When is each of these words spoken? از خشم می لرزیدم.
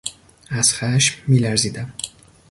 از 0.49 0.73
خشم 0.73 1.21
می 1.27 1.39
لرزیدم. 1.39 1.93